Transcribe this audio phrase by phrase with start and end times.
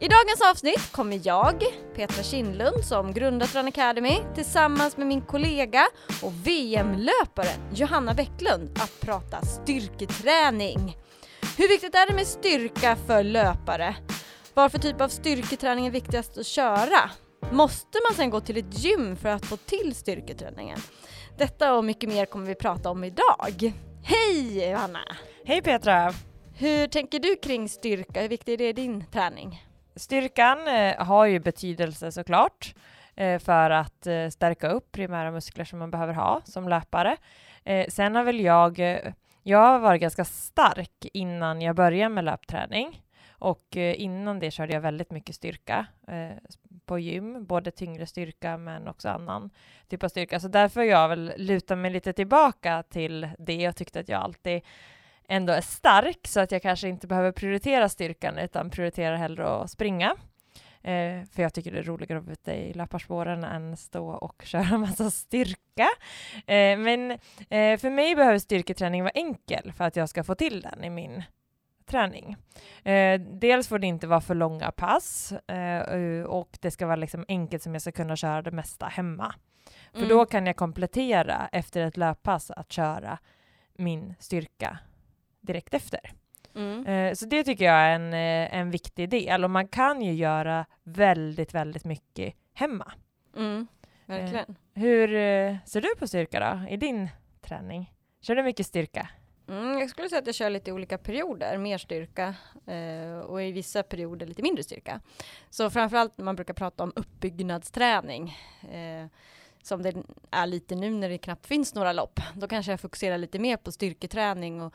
[0.00, 1.64] I dagens avsnitt kommer jag,
[1.94, 5.86] Petra Kindlund, som grundat Run Academy tillsammans med min kollega
[6.22, 10.96] och VM-löparen Johanna Bäcklund att prata styrketräning.
[11.56, 13.96] Hur viktigt är det med styrka för löpare?
[14.54, 17.10] Vad för typ av styrketräning är viktigast att köra?
[17.52, 20.78] Måste man sen gå till ett gym för att få till styrketräningen?
[21.38, 23.72] Detta och mycket mer kommer vi prata om idag.
[24.02, 25.16] Hej Johanna!
[25.44, 26.14] Hej Petra!
[26.54, 28.20] Hur tänker du kring styrka?
[28.22, 29.67] Hur viktig är det i din träning?
[29.98, 32.74] Styrkan eh, har ju betydelse såklart
[33.16, 37.16] eh, för att eh, stärka upp primära muskler som man behöver ha som löpare.
[37.88, 38.78] Sen har väl jag,
[39.42, 44.80] jag har varit ganska stark innan jag började med löpträning och innan det körde jag
[44.80, 45.86] väldigt mycket styrka
[46.86, 49.50] på gym, både tyngre styrka men också annan
[49.88, 50.40] typ av styrka.
[50.40, 54.22] Så därför har jag väl lutat mig lite tillbaka till det och tyckte att jag
[54.22, 54.62] alltid
[55.28, 59.70] ändå är stark så att jag kanske inte behöver prioritera styrkan utan prioriterar hellre att
[59.70, 60.16] springa.
[60.82, 64.42] Eh, för jag tycker det är roligare att vara ute i löparspåren än stå och
[64.44, 65.88] köra massa styrka.
[66.46, 67.10] Eh, men
[67.50, 70.90] eh, för mig behöver styrketräning vara enkel för att jag ska få till den i
[70.90, 71.22] min
[71.86, 72.36] träning.
[72.84, 77.24] Eh, dels får det inte vara för långa pass eh, och det ska vara liksom
[77.28, 79.34] enkelt som jag ska kunna köra det mesta hemma.
[79.92, 80.08] För mm.
[80.08, 83.18] då kan jag komplettera efter ett löppass att köra
[83.74, 84.78] min styrka
[85.48, 86.00] direkt efter.
[86.54, 86.86] Mm.
[86.86, 90.12] Eh, så det tycker jag är en, eh, en viktig del och man kan ju
[90.12, 92.92] göra väldigt, väldigt mycket hemma.
[93.36, 93.66] Mm,
[94.06, 94.46] verkligen.
[94.48, 95.08] Eh, hur
[95.66, 97.08] ser du på styrka då i din
[97.40, 97.92] träning?
[98.20, 99.08] Kör du mycket styrka?
[99.48, 102.34] Mm, jag skulle säga att jag kör lite olika perioder, mer styrka
[102.66, 105.00] eh, och i vissa perioder lite mindre styrka.
[105.50, 108.36] Så framförallt när man brukar prata om uppbyggnadsträning
[108.72, 109.06] eh,
[109.62, 109.94] som det
[110.30, 112.20] är lite nu när det knappt finns några lopp.
[112.34, 114.74] Då kanske jag fokuserar lite mer på styrketräning och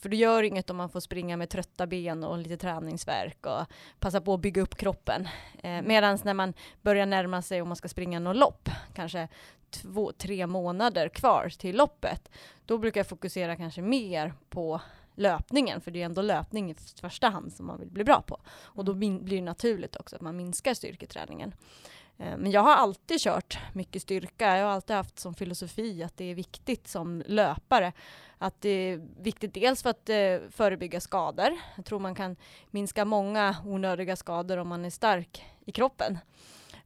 [0.00, 3.66] för det gör inget om man får springa med trötta ben och lite träningsverk och
[3.98, 5.28] passa på att bygga upp kroppen.
[5.62, 9.28] Eh, Medan när man börjar närma sig om man ska springa något lopp, kanske
[9.70, 12.30] två, tre månader kvar till loppet,
[12.66, 14.80] då brukar jag fokusera kanske mer på
[15.14, 18.40] löpningen, för det är ändå löpning i första hand som man vill bli bra på.
[18.48, 21.54] Och då blir det naturligt också att man minskar styrketräningen.
[22.18, 24.56] Eh, men jag har alltid kört mycket styrka.
[24.56, 27.92] Jag har alltid haft som filosofi att det är viktigt som löpare.
[28.38, 31.50] Att det är viktigt dels för att eh, förebygga skador.
[31.76, 32.36] Jag tror man kan
[32.70, 36.18] minska många onödiga skador om man är stark i kroppen.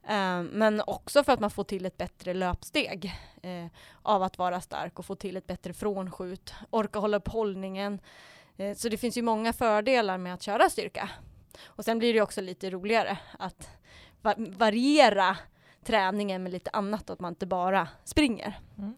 [0.03, 3.65] Eh, men också för att man får till ett bättre löpsteg eh,
[4.01, 7.99] av att vara stark och få till ett bättre frånskjut, orka hålla upp hållningen.
[8.57, 11.09] Eh, så det finns ju många fördelar med att köra styrka.
[11.63, 13.69] Och sen blir det också lite roligare att
[14.37, 15.37] variera
[15.83, 18.59] träningen med lite annat och att man inte bara springer.
[18.77, 18.95] Mm.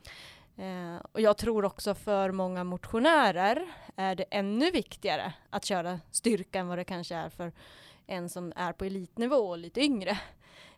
[0.57, 6.59] Eh, och jag tror också för många motionärer är det ännu viktigare att köra styrka
[6.59, 7.51] än vad det kanske är för
[8.07, 10.19] en som är på elitnivå och lite yngre.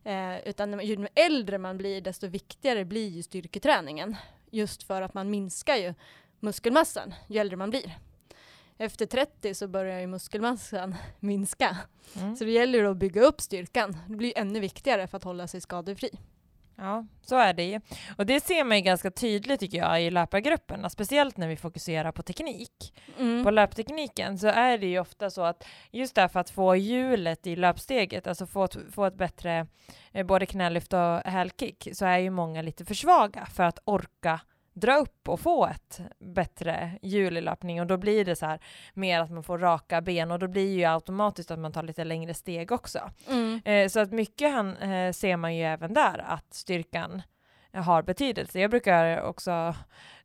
[0.03, 4.15] Eh, utan ju äldre man blir desto viktigare blir ju styrketräningen.
[4.51, 5.93] Just för att man minskar ju
[6.39, 7.97] muskelmassan ju äldre man blir
[8.77, 11.77] efter 30 så börjar ju muskelmassan minska.
[12.15, 12.35] Mm.
[12.35, 13.97] Så det gäller att bygga upp styrkan.
[14.07, 16.09] Det blir ännu viktigare för att hålla sig skadefri.
[16.77, 17.81] Ja, så är det ju.
[18.17, 22.11] Och det ser man ju ganska tydligt tycker jag i löpargrupperna, speciellt när vi fokuserar
[22.11, 22.93] på teknik.
[23.19, 23.43] Mm.
[23.43, 27.55] På löptekniken så är det ju ofta så att just därför att få hjulet i
[27.55, 29.67] löpsteget, alltså få, få ett bättre
[30.11, 34.39] eh, både knälyft och hälkick, så är ju många lite för svaga för att orka
[34.75, 38.59] dra upp och få ett bättre hjul i löpning och då blir det så här
[38.93, 42.03] mer att man får raka ben och då blir ju automatiskt att man tar lite
[42.03, 42.99] längre steg också.
[43.29, 43.61] Mm.
[43.65, 47.21] Eh, så att mycket han, eh, ser man ju även där att styrkan
[47.73, 48.59] har betydelse.
[48.59, 49.75] Jag brukar också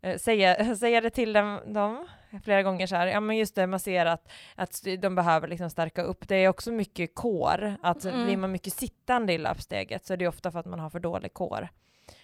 [0.00, 2.06] eh, säga, säga det till dem, dem
[2.44, 5.70] flera gånger så här, ja men just det, man ser att, att de behöver liksom
[5.70, 6.28] stärka upp.
[6.28, 8.24] Det är också mycket kår, att mm.
[8.24, 11.00] blir man mycket sittande i löpsteget så är det ofta för att man har för
[11.00, 11.68] dålig kår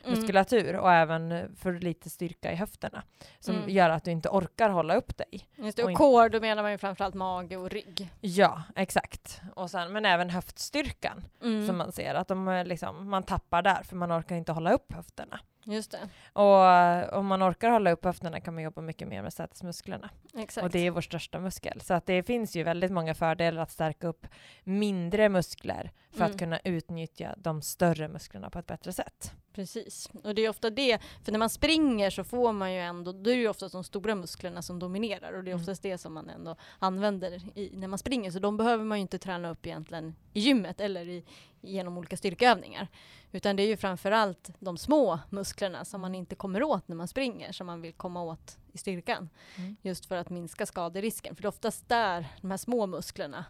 [0.05, 0.19] mm.
[0.19, 3.03] muskulatur och även för lite styrka i höfterna
[3.38, 3.70] som mm.
[3.70, 5.49] gör att du inte orkar hålla upp dig.
[5.56, 8.11] Just det, och, och core, då menar man ju framförallt mage och rygg.
[8.20, 9.41] Ja, exakt.
[9.55, 11.67] Och sen, men även höftstyrkan mm.
[11.67, 14.93] som man ser att de liksom, man tappar där för man orkar inte hålla upp
[14.93, 15.41] höfterna.
[15.69, 16.09] Just det.
[16.33, 20.11] Och eh, om man orkar hålla upp höfterna kan man jobba mycket mer med sätesmusklerna.
[20.35, 20.65] Exakt.
[20.65, 21.81] Och det är vår största muskel.
[21.81, 24.27] Så att det finns ju väldigt många fördelar att stärka upp
[24.65, 26.31] mindre muskler för mm.
[26.31, 29.33] att kunna utnyttja de större musklerna på ett bättre sätt.
[29.53, 33.12] Precis, och det är ofta det, för när man springer så får man ju ändå,
[33.12, 35.62] då är det ju ofta de stora musklerna som dominerar och det är Mm.
[35.62, 39.03] oftast det som man ändå använder i, när man springer, så de behöver man ju
[39.03, 41.25] inte träna upp egentligen i gymmet eller i,
[41.67, 42.89] genom olika styrkeövningar.
[43.33, 47.09] Utan det är ju framförallt de små musklerna som man inte kommer åt när man
[47.09, 49.29] springer, som man vill komma åt i styrkan.
[49.59, 49.77] Mm.
[49.83, 53.45] Just för att minska skaderisken, för det är oftast där, de här små musklerna,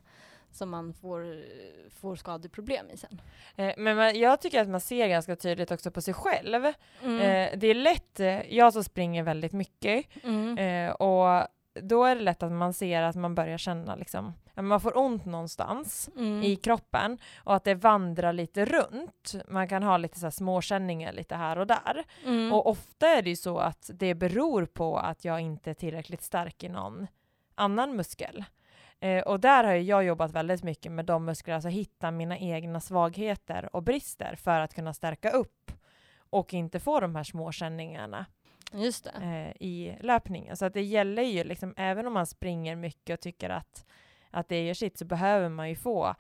[0.51, 1.45] som man får,
[1.91, 3.21] får skadeproblem i sen.
[3.57, 6.65] Eh, Men man, jag tycker att man ser ganska tydligt också på sig själv.
[7.03, 7.21] Mm.
[7.21, 10.59] Eh, det är lätt, eh, jag som springer väldigt mycket, Mm.
[10.59, 11.47] eh, och
[11.83, 15.25] då är det lätt att man ser att man börjar känna liksom, man får ont
[15.25, 16.43] någonstans Mm.
[16.43, 19.35] i kroppen och att det vandrar lite runt.
[19.49, 22.05] Man kan ha lite så här småkänningar lite här och där.
[22.25, 22.53] Mm.
[22.53, 26.23] Och ofta är det ju så att det beror på att jag inte är tillräckligt
[26.23, 27.06] stark i någon
[27.55, 28.44] annan muskel.
[29.00, 32.81] Eh, och där har jag jobbat väldigt mycket med de muskler, alltså hitta mina egna
[32.81, 35.73] svagheter och brister för att kunna stärka upp
[36.31, 38.26] och inte få de här små känningarna
[38.73, 39.11] Just det.
[39.23, 40.56] eh, i löpningen.
[40.56, 43.86] Så att det gäller ju liksom, även om man springer mycket och tycker att,
[44.37, 46.15] att det gör sitt så behöver man ju få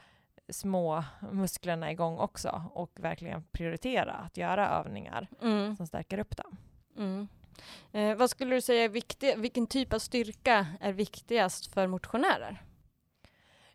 [0.48, 5.76] små musklerna igång också och verkligen prioritera att göra övningar Mm.
[5.76, 6.56] som stärker upp dem.
[6.98, 7.28] Mm.
[7.92, 12.62] Eh, vad skulle du säga är viktig, vilken typ av styrka är viktigast för motionärer?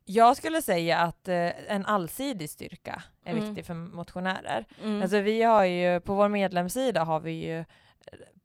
[0.05, 3.45] Jag skulle säga att eh, en allsidig styrka är Mm.
[3.45, 4.65] viktig för motionärer.
[4.83, 5.01] Mm.
[5.01, 7.65] Alltså vi har ju, på vår medlemssida har vi ju eh,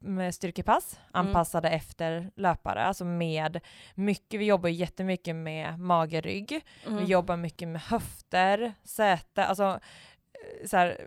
[0.06, 1.26] med styrkepass Mm.
[1.26, 3.60] anpassade efter löpare, alltså med
[3.94, 6.98] mycket, vi jobbar jättemycket med mage, rygg, Mm.
[6.98, 11.00] vi jobbar mycket med höfter, säte, alltså eh, så här,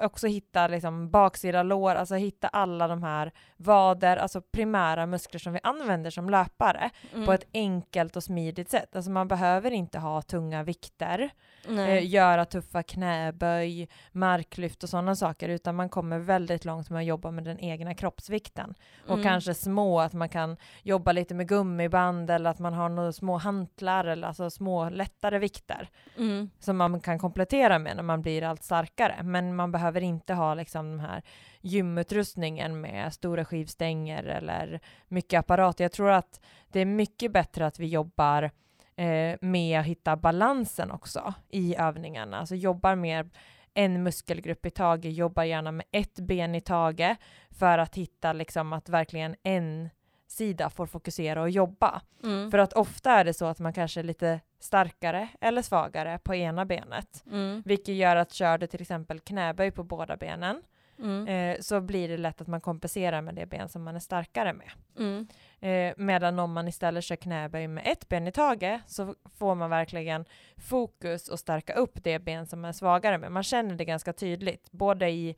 [0.00, 5.52] också hitta liksom baksida lår, alltså hitta alla de här vader, alltså primära muskler som
[5.52, 7.26] vi använder som löpare Mm.
[7.26, 8.96] på ett enkelt och smidigt sätt.
[8.96, 11.30] Alltså man behöver inte ha tunga vikter,
[11.68, 17.06] eh, göra tuffa knäböj, marklyft och sådana saker, utan man kommer väldigt långt med att
[17.06, 18.74] jobba med den egna kroppsvikten.
[19.04, 19.22] Och Mm.
[19.22, 23.36] kanske små, att man kan jobba lite med gummiband eller att man har några små
[23.36, 26.50] hantlar eller alltså små lättare vikter Mm.
[26.58, 29.20] som man kan komplettera med när man blir allt starkare.
[29.22, 31.22] Men man behöver inte ha liksom den här
[31.60, 35.80] gymutrustningen med stora skivstänger eller mycket apparat.
[35.80, 38.50] Jag tror att det är mycket bättre att vi jobbar
[38.96, 42.38] eh, med att hitta balansen också i övningarna.
[42.38, 43.30] Alltså jobbar mer
[43.74, 47.18] en muskelgrupp i taget, jobbar gärna med ett ben i taget
[47.50, 49.90] för att hitta liksom att verkligen en
[50.26, 52.02] sida får fokusera och jobba.
[52.24, 52.50] Mm.
[52.50, 56.34] För att ofta är det så att man kanske är lite starkare eller svagare på
[56.34, 57.24] ena benet.
[57.30, 57.62] Mm.
[57.64, 60.62] Vilket gör att kör du till exempel knäböj på båda benen
[60.98, 61.28] Mm.
[61.28, 64.52] eh, så blir det lätt att man kompenserar med det ben som man är starkare
[64.52, 64.70] med.
[64.98, 65.26] Mm.
[65.60, 69.70] Eh, medan om man istället kör knäböj med ett ben i taget så får man
[69.70, 70.24] verkligen
[70.56, 73.32] fokus och stärka upp det ben som man är svagare med.
[73.32, 75.36] Man känner det ganska tydligt, både i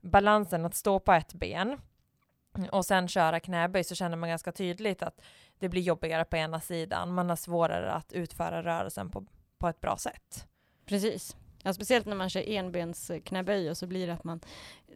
[0.00, 1.78] balansen att stå på ett ben
[2.70, 5.20] och sen köra knäböj så känner man ganska tydligt att
[5.64, 7.14] det blir jobbigare på ena sidan.
[7.14, 9.26] Man har svårare att utföra rörelsen på,
[9.58, 10.46] på ett bra sätt.
[10.86, 11.36] Precis.
[11.62, 14.40] Ja, speciellt när man kör enbensknäböj och så blir det att man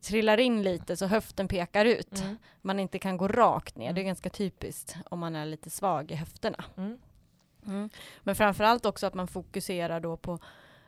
[0.03, 2.21] trillar in lite så höften pekar ut.
[2.21, 2.37] Mm.
[2.63, 3.93] Man inte kan gå rakt ner.
[3.93, 4.07] Det är Mm.
[4.07, 6.65] ganska typiskt om man är lite svag i höfterna.
[6.77, 6.99] Mm.
[7.67, 7.91] Mm.
[8.23, 10.39] Men framförallt också att man fokuserar då på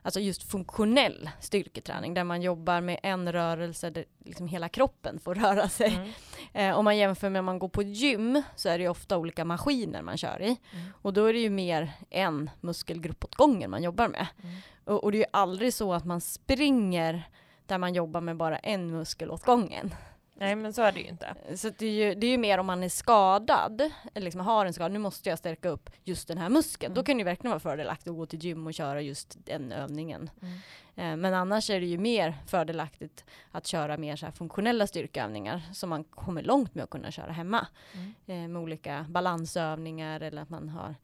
[0.02, 5.34] alltså just funktionell styrketräning där man jobbar med en rörelse där liksom hela kroppen får
[5.34, 5.94] röra sig.
[5.94, 6.10] Mm.
[6.52, 9.18] Eh, om man jämför med om man går på gym så är det ju ofta
[9.18, 10.92] olika maskiner man kör i Mm.
[11.02, 14.26] och då är det ju mer en muskelgrupp åt gången man jobbar med.
[14.42, 14.56] Mm.
[14.84, 17.22] Och, och det är ju aldrig så att man springer
[17.66, 19.94] där man jobbar med bara en muskel åt gången.
[20.40, 21.34] Nej men så är det ju inte.
[21.56, 23.80] Så det, är ju, det är ju mer om man är skadad,
[24.14, 26.92] eller liksom har en skada, nu måste jag stärka upp just den här muskeln.
[26.92, 26.94] Mm.
[26.94, 29.72] Då kan det ju verkligen vara fördelaktigt att gå till gym och köra just den
[29.72, 30.30] övningen.
[30.42, 30.54] Mm.
[30.96, 35.62] Eh, men annars är det ju mer fördelaktigt att köra mer så här funktionella styrkeövningar
[35.72, 37.66] som man kommer långt med att kunna köra hemma.
[37.92, 38.14] Mm.
[38.26, 40.94] Eh, med olika balansövningar eller att man har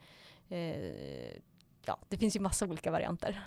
[0.48, 1.40] eh,
[1.86, 3.42] Ja, det finns ju massa olika varianter.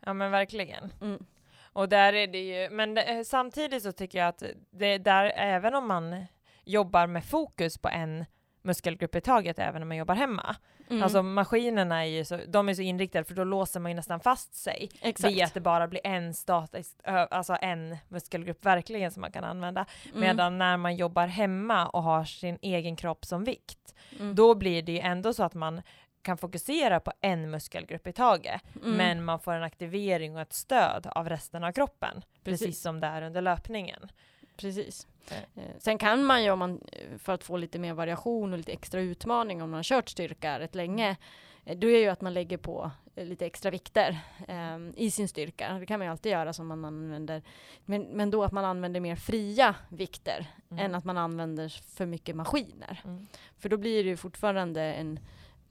[0.00, 0.92] Ja men verkligen.
[1.00, 1.26] Mm.
[1.74, 5.32] Och där är det ju, men det, eh, samtidigt så tycker jag att det där,
[5.36, 6.24] även om man
[6.64, 8.24] jobbar med fokus på en
[8.62, 10.56] muskelgrupp i taget, även om man jobbar hemma.
[10.90, 11.02] Mm.
[11.02, 14.20] Alltså maskinerna är ju så, de är så inriktade för då låser man ju nästan
[14.20, 15.34] fast sig Exakt.
[15.34, 19.86] via att det bara blir en statisk, alltså en muskelgrupp verkligen som man kan använda.
[20.08, 20.20] Mm.
[20.20, 23.78] Medan när man jobbar hemma och har sin egen kropp som vikt,
[24.20, 24.34] Mm.
[24.34, 25.82] då blir det ju ändå så att man
[26.24, 28.96] kan fokusera på en muskelgrupp i taget, Mm.
[28.96, 32.82] men man får en aktivering och ett stöd av resten av kroppen, precis, Precis.
[32.82, 34.08] som det är under löpningen.
[34.56, 35.06] Precis.
[35.30, 38.58] Eh, Sen kan man ju om man, eh, för att få lite mer variation och
[38.58, 41.16] lite extra utmaning om man har kört styrka rätt länge,
[41.64, 45.72] då är ju att man lägger på lite extra vikter eh, i sin styrka.
[45.80, 47.42] Det kan man ju alltid göra som man använder,
[47.84, 50.84] men, men då att man använder mer fria vikter Mm.
[50.86, 53.00] än att man använder för mycket maskiner.
[53.04, 53.26] Mm.
[53.58, 55.20] För då blir det ju fortfarande en,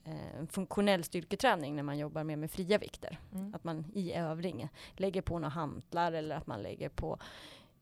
[0.03, 3.19] eh, en funktionell styrketräning när man jobbar mer med fria vikter.
[3.33, 3.53] Mm.
[3.55, 7.17] Att man i övning lägger på några hantlar eller att man lägger på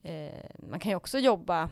[0.01, 0.31] eh,
[0.69, 1.69] man kan ju också jobba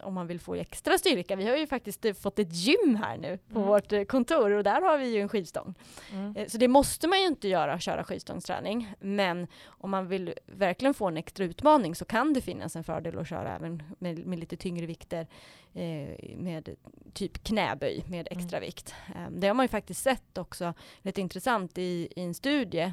[0.00, 1.36] om man vill få extra styrka.
[1.36, 3.68] Vi har ju faktiskt eh, fått ett gym här nu på Mm.
[3.68, 5.74] vårt eh, kontor och där har vi ju en skivstång.
[6.12, 6.36] Mm.
[6.36, 8.94] Eh, Så det måste man ju inte göra, köra skivstångsträning.
[9.00, 13.18] Men om man vill verkligen få en extra utmaning så kan det finnas en fördel
[13.18, 15.26] att köra även med, med lite tyngre vikter
[15.74, 16.68] eh, med
[17.12, 18.38] typ knäböj med Mm.
[18.38, 18.94] extra vikt.
[19.14, 22.92] Eh, det har man ju faktiskt sett också, rätt intressant i, i en studie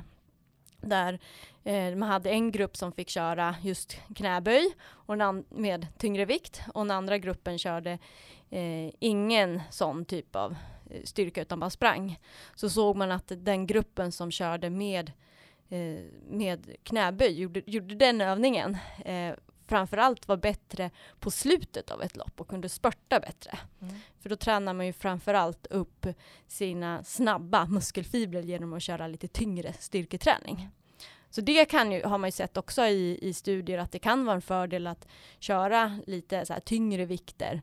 [0.86, 1.20] där
[1.64, 5.18] eh, man hade en grupp som fick köra just knäböj och
[5.50, 8.00] med tyngre vikt och den andra gruppen körde
[8.50, 10.56] eh, ingen sån typ av
[10.90, 12.20] eh, styrka utan bara sprang.
[12.56, 15.12] Så såg man att den gruppen som körde med,
[15.70, 19.34] eh, med knäböj, gjorde, gjorde den övningen, eh,
[19.68, 23.60] framförallt var bättre på slutet av ett lopp och kunde spurta bättre.
[23.82, 23.96] Mm.
[24.20, 26.08] För då tränar man ju framförallt upp
[26.48, 30.70] sina snabba muskelfibrer genom att köra lite tyngre styrketräning.
[31.30, 34.26] Så det kan ju, har man ju sett också i, i studier att det kan
[34.26, 35.08] vara en fördel att
[35.40, 37.62] köra lite så tyngre vikter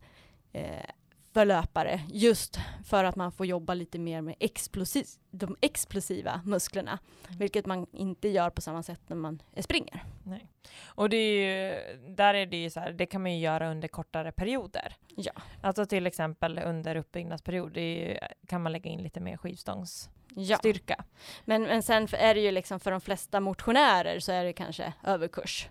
[0.53, 0.91] eh,
[1.33, 6.99] för löpare just för att man får jobba lite mer med explosiv, de explosiva musklerna.
[7.27, 7.39] Mm.
[7.39, 10.05] Vilket man inte gör på samma sätt när man springer.
[10.25, 10.49] Nej.
[10.85, 13.71] Och det är ju, där är det ju så här, det kan man ju göra
[13.71, 14.97] under kortare perioder.
[15.17, 15.33] Ja.
[15.63, 20.95] Alltså till exempel under uppbyggnadsperiod, ju, kan man lägga in lite mer skivstångsstyrka.
[20.99, 21.05] Ja.
[21.45, 24.93] Men, men sen är det ju liksom för de flesta motionärer så är det kanske
[25.05, 25.69] överkurs.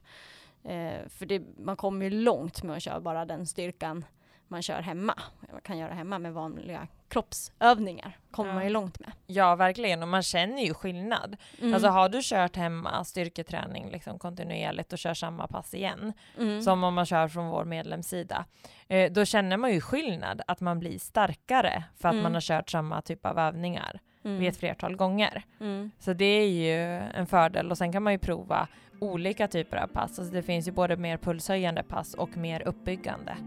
[0.64, 4.06] Eh, för det, man kommer ju långt med att köra bara den styrkan
[4.52, 5.14] man kör hemma.
[5.52, 8.18] Man kan göra hemma med vanliga kroppsövningar.
[8.32, 8.54] Kommer Ja.
[8.56, 9.12] man ju långt med.
[9.28, 10.02] Ja, verkligen.
[10.02, 11.38] Och man känner ju skillnad.
[11.62, 11.74] Mm.
[11.74, 16.62] Alltså har du kört hemma styrketräning liksom kontinuerligt och kör samma pass igen, mm.
[16.62, 18.46] som om man kör från vår medlemssida,
[18.88, 22.24] eh, då känner man ju skillnad, att man blir starkare för att Mm.
[22.24, 24.40] man har kört samma typ av övningar mm.
[24.40, 25.44] vid ett flertal gånger.
[25.60, 25.92] Mm.
[26.00, 28.68] Så det är ju en fördel och sen kan man ju prova
[29.00, 30.20] olika typer av pass.
[30.20, 33.38] Alltså det finns ju både mer pulshöjande pass och mer uppbyggande.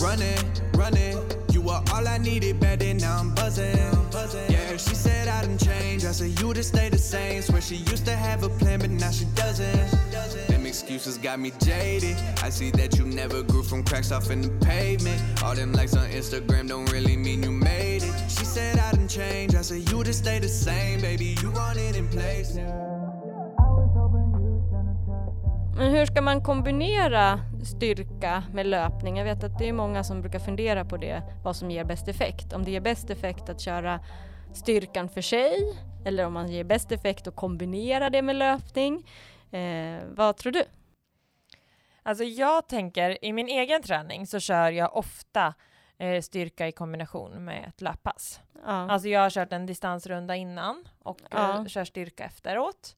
[0.00, 0.38] Running,
[0.74, 1.18] running.
[1.50, 3.76] You were all I needed back then, now I'm buzzing.
[4.48, 6.04] Yeah, she said I didn't change.
[6.04, 7.42] I said you just stay the same.
[7.42, 9.90] Swear she used to have a plan, but now she doesn't.
[10.48, 12.16] Them excuses got me jaded.
[12.42, 15.20] I see that you never grew from cracks off in the pavement.
[15.42, 18.14] All them likes on Instagram don't really mean you made it.
[18.28, 19.54] She said I didn't change.
[19.54, 21.36] I said you just stay the same, baby.
[21.40, 22.56] You want it in place.
[25.76, 29.16] Men hur ska man kombinera styrka med löpning?
[29.16, 32.08] Jag vet att det är många som brukar fundera på det, vad som ger bäst
[32.08, 32.52] effekt.
[32.52, 34.00] Om det ger bäst effekt att köra
[34.54, 35.54] styrkan för sig
[36.06, 39.06] eller om man ger bäst effekt att kombinera det med löpning.
[39.50, 40.64] Eh, vad tror du?
[42.02, 45.54] Alltså jag tänker, i min egen träning så kör jag ofta
[45.98, 48.40] eh, styrka i kombination med ett löppass.
[48.66, 48.70] Ja.
[48.72, 51.58] Alltså jag har kört en distansrunda innan och Ja.
[51.58, 52.96] eh, kör styrka efteråt.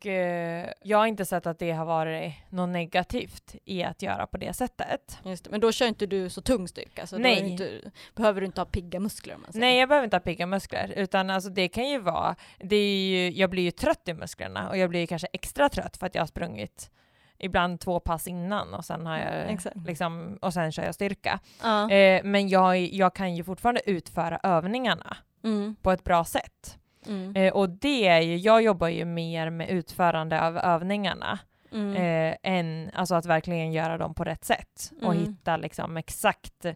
[0.00, 4.26] Och eh, jag har inte sett att det har varit något negativt i att göra
[4.26, 5.18] på det sättet.
[5.24, 5.50] Just det.
[5.50, 7.42] Men då kör inte du så tung styrka, så då Nej.
[7.42, 7.80] det inte,
[8.14, 9.36] behöver du inte ha pigga muskler.
[9.54, 13.30] Nej, jag behöver inte ha pigga muskler, utan alltså det kan ju vara, det ju,
[13.30, 16.22] jag blir ju trött i musklerna och jag blir kanske extra trött för att jag
[16.22, 16.90] har sprungit
[17.38, 19.76] ibland två pass innan och sen har jag Exakt.
[19.86, 21.40] liksom, och sen kör jag styrka.
[21.62, 21.90] Ja.
[21.90, 25.76] Eh, men jag, jag kan ju fortfarande utföra övningarna Mm.
[25.82, 26.76] på ett bra sätt.
[27.06, 27.36] Mm.
[27.36, 31.38] Eh, och det är ju, jag jobbar ju mer med utförande av övningarna
[31.72, 31.96] Mm.
[31.96, 35.18] eh, än alltså att verkligen göra dem på rätt sätt och Mm.
[35.24, 36.66] hitta liksom exakt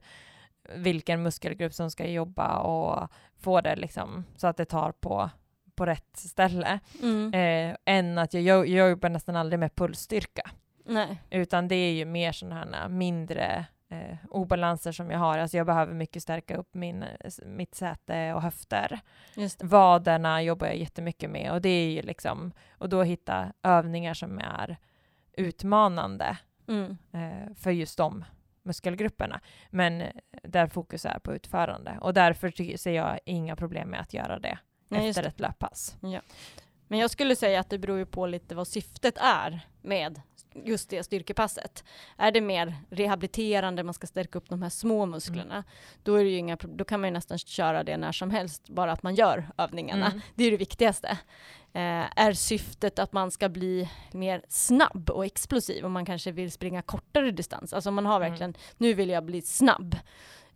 [0.76, 5.31] vilken muskelgrupp som ska jobba och få det liksom så att det tar på,
[5.75, 6.78] på rätt ställe.
[7.02, 7.35] Mm.
[7.35, 10.50] Eh, än att jag, jag, jag jobbar nästan aldrig med pulsstyrka
[10.85, 11.23] Nej.
[11.31, 15.38] utan det är ju mer sådana här mindre eh, obalanser som jag har.
[15.38, 17.04] Alltså jag behöver mycket stärka upp min,
[17.46, 19.00] mitt säte och höfter.
[19.36, 19.66] Just det.
[19.66, 24.38] Vaderna jobbar jag jättemycket med och det är ju liksom, och då hitta övningar som
[24.38, 24.76] är
[25.36, 26.36] utmanande
[26.68, 26.96] Mm.
[27.12, 28.24] eh, för just de
[28.62, 29.40] muskelgrupperna.
[29.70, 30.02] Men
[30.42, 34.58] där fokus är på utförande och därför ser jag inga problem med att göra det
[34.88, 35.28] Nej, efter det.
[35.28, 35.96] ett löppass.
[36.88, 40.20] Men jag skulle säga att det beror ju på lite vad syftet är med
[40.64, 41.84] just det styrkepasset.
[42.16, 45.64] Är det mer rehabiliterande, man ska stärka upp de här små musklerna,
[46.02, 48.92] då, är det inga, då kan man ju nästan köra det när som helst, bara
[48.92, 50.06] att man gör övningarna.
[50.06, 50.20] Mm.
[50.34, 51.18] Det är det viktigaste.
[51.73, 56.52] Eh, är syftet att man ska bli mer snabb och explosiv och man kanske vill
[56.52, 58.30] springa kortare distans, alltså om man har Mm.
[58.30, 59.96] verkligen, nu vill jag bli snabb,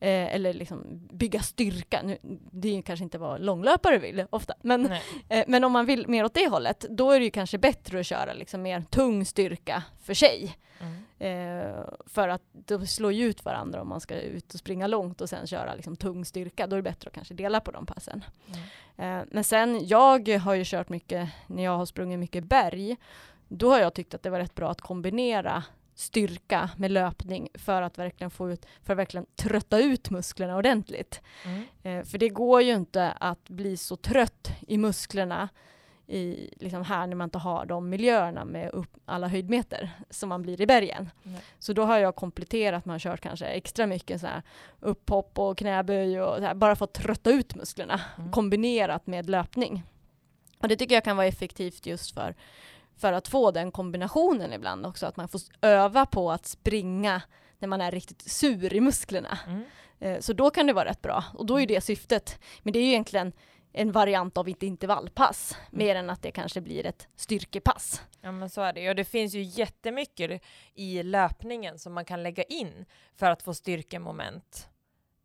[0.00, 2.00] Eh, eller liksom bygga styrka.
[2.04, 2.18] Nu,
[2.50, 4.86] det är ju kanske inte vad långlöpare vill ofta, men,
[5.28, 8.00] eh, men om man vill mer åt det hållet, då är det ju kanske bättre
[8.00, 10.56] att köra liksom mer tung styrka för sig.
[10.80, 11.04] Mm.
[11.18, 15.20] Eh, för att de slår ju ut varandra om man ska ut och springa långt
[15.20, 16.66] och sen köra liksom tung styrka.
[16.66, 18.24] Då är det bättre att kanske dela på de passen.
[18.96, 19.20] Mm.
[19.20, 22.96] Eh, men sen, jag har ju kört mycket, när jag har sprungit mycket berg,
[23.48, 25.64] då har jag tyckt att det var rätt bra att kombinera
[25.98, 31.20] styrka med löpning för att verkligen få ut, för att verkligen trötta ut musklerna ordentligt.
[31.44, 31.64] Mm.
[31.82, 35.48] Eh, för det går ju inte att bli så trött i musklerna
[36.06, 40.42] i, liksom här när man inte har de miljöerna med upp alla höjdmeter som man
[40.42, 41.10] blir i bergen.
[41.22, 41.40] Nej.
[41.58, 44.42] Så då har jag kompletterat, man har kört kanske extra mycket så här
[44.80, 48.32] upphopp och knäböj och här, bara för att trötta ut musklerna Mm.
[48.32, 49.82] kombinerat med löpning.
[50.58, 52.34] Och det tycker jag kan vara effektivt just för,
[52.98, 57.22] för att få den kombinationen ibland också, att man får öva på att springa
[57.58, 59.38] när man är riktigt sur i musklerna.
[59.46, 59.64] Mm.
[60.00, 61.24] Eh, Så då kan det vara rätt bra.
[61.34, 62.38] Och då är det syftet.
[62.62, 63.32] Men det är ju egentligen
[63.72, 65.66] en variant av ett intervallpass, Mm.
[65.86, 68.02] mer än att det kanske blir ett styrkepass.
[68.20, 68.88] Ja men så är det ju.
[68.88, 70.42] Och det finns ju jättemycket
[70.74, 72.84] i löpningen som man kan lägga in
[73.16, 74.68] för att få styrkemoment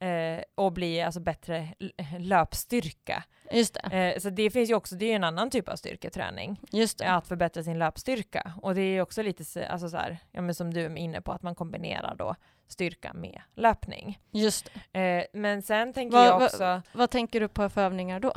[0.07, 1.67] eh, och bli alltså bättre
[2.19, 3.23] löpstyrka.
[3.51, 4.13] Just det.
[4.13, 7.09] Eh, så det finns ju också, det är en annan typ av styrketräning, Just det.
[7.11, 8.53] att förbättra sin löpstyrka.
[8.61, 11.21] Och det är också lite så- alltså så här, ja, men som du är inne
[11.21, 12.35] på, att man kombinerar då
[12.67, 14.19] styrka med löpning.
[14.31, 14.99] Just det.
[15.19, 18.31] Eh, men sen tänker Vad- jag också, Vad tänker du på för övningar då?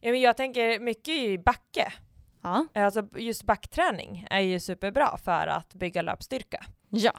[0.00, 1.92] ja, men jag tänker mycket i backe.
[2.42, 2.66] Ja.
[2.74, 6.64] Alltså just backträning är ju superbra för att bygga löpstyrka.
[6.88, 7.12] Ja.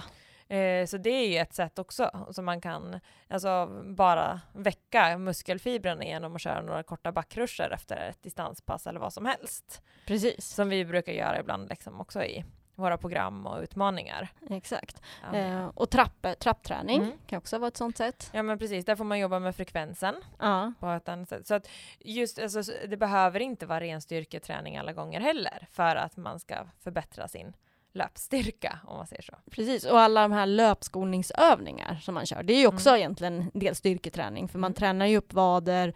[0.50, 6.04] Eh, så det är ju ett sätt också som man kan alltså, bara väcka muskelfibrerna
[6.04, 9.82] genom att köra några korta backruscher efter ett distanspass eller vad som helst.
[10.06, 10.46] Precis.
[10.56, 14.30] Som vi brukar göra ibland liksom också i våra program och utmaningar.
[14.50, 15.02] Exakt.
[15.32, 17.18] Ja, Eh, och trapp, trappträning Mm.
[17.28, 18.30] kan också vara ett sånt sätt.
[18.34, 20.74] ja men precis, där får man jobba med frekvensen Ja.
[20.80, 21.48] på ett annat sätt.
[21.48, 25.96] Så att just, alltså, så- det behöver inte vara ren styrketräning alla gånger heller för
[25.96, 27.54] att man ska förbättra sin
[27.94, 29.34] löpstyrka om man säger så.
[29.52, 33.00] Precis, och alla de här löpskolningsövningar som man kör, det är ju också Mm.
[33.00, 34.76] egentligen en del styrketräning, för man Mm.
[34.76, 35.94] tränar ju upp vader,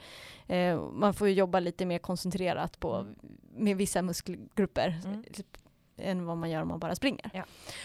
[0.48, 3.16] eh, man får ju jobba lite mer koncentrerat på, Mm.
[3.56, 5.24] med vissa muskelgrupper, Mm.
[5.34, 5.58] typ,
[5.98, 7.32] än vad man gör om man bara springer.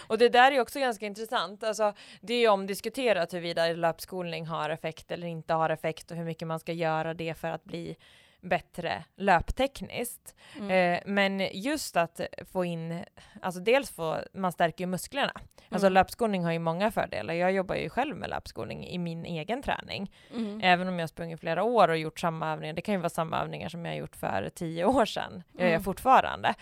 [0.07, 1.65] Och det där är också ganska intressant.
[1.65, 6.25] Alltså, det är ju omdiskuterat huruvida löpskolning har effekt eller inte har effekt och hur
[6.25, 7.97] mycket man ska göra det för att bli
[8.41, 10.35] bättre löptekniskt.
[10.59, 10.71] Mm.
[10.71, 12.21] Eh, men just att
[12.53, 13.05] få in,
[13.43, 15.33] alltså dels få, man stärker ju musklerna.
[15.71, 15.95] Alltså Mm.
[15.95, 17.35] löpskolning har ju många fördelar.
[17.35, 20.13] Jag jobbar ju själv med löpskolning i min egen träning.
[20.35, 20.61] Mm.
[20.63, 22.75] Även om jag sprungit flera år och gjort samma övningar.
[22.75, 25.43] Det kan ju vara samma övningar som jag gjort för tio år sedan.
[25.53, 25.83] Jag gör Mm.
[25.83, 26.55] fortfarande.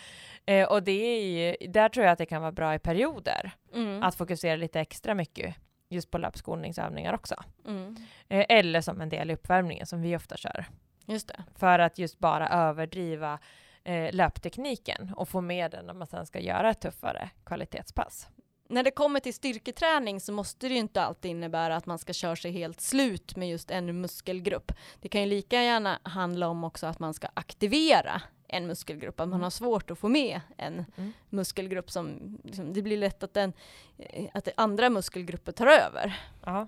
[0.47, 1.23] Eh, och det är
[1.61, 4.03] ju, där tror jag att det kan vara bra i perioder Mm.
[4.03, 5.55] att fokusera lite extra mycket
[5.89, 7.35] just på löpskolningsövningar också.
[7.67, 7.97] Mm.
[8.29, 10.65] Eh, eller som en del i uppvärmningen som vi ofta kör.
[11.07, 11.45] Just det.
[11.57, 13.39] För att just bara överdriva
[13.85, 18.29] eh, löptekniken och få med den när man sen ska göra ett tuffare kvalitetspass.
[18.69, 22.13] När det kommer till styrketräning så måste det ju inte alltid innebära att man ska
[22.13, 24.73] köra sig helt slut med just en muskelgrupp.
[25.01, 29.29] Det kan ju lika gärna handla om också att man ska aktivera en muskelgrupp, att
[29.29, 29.43] man Mm.
[29.43, 31.13] har svårt att få med en Mm.
[31.31, 33.53] muskelgrupp som, liksom, det blir lätt att, den,
[33.99, 36.21] eh, att andra muskelgrupper tar över.
[36.45, 36.67] Ja.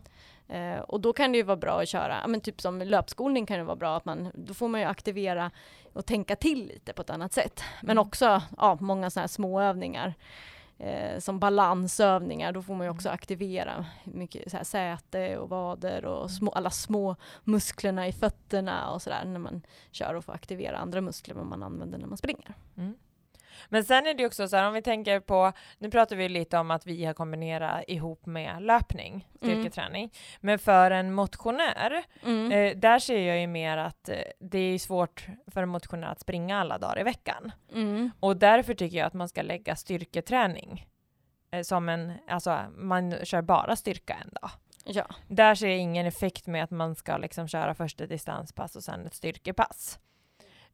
[0.48, 3.58] Eh, och då kan det ju vara bra att köra, men typ som löpskolning kan
[3.58, 5.50] det vara bra att man, då får man ju aktivera
[5.92, 7.62] och tänka till lite på ett annat sätt.
[7.82, 8.06] Men Mm.
[8.06, 10.14] också ja, många sådana här små övningar
[10.78, 13.14] eh, som balansövningar, då får man ju också Mm.
[13.14, 16.28] aktivera mycket så här säte och vader och Mm.
[16.28, 21.00] små, alla små musklerna i fötterna och sådär när man kör och får aktivera andra
[21.00, 22.54] muskler än man använder när man springer.
[22.76, 22.94] Mm.
[23.68, 26.58] Men sen är det också så här om vi tänker på, nu pratar vi lite
[26.58, 30.12] om att vi har kombinerat ihop med löpning, styrketräning.
[30.40, 32.52] Men för en motionär, Mm.
[32.52, 36.20] eh, där ser jag ju mer att eh, det är svårt för en motionär att
[36.20, 37.52] springa alla dagar i veckan.
[37.72, 38.10] Mm.
[38.20, 40.86] Och därför tycker jag att man ska lägga styrketräning
[41.50, 44.50] eh, som en, alltså man kör bara styrka en dag.
[44.84, 45.04] Ja.
[45.28, 48.84] Där ser jag ingen effekt med att man ska liksom köra först ett distanspass och
[48.84, 49.98] sen ett styrkepass.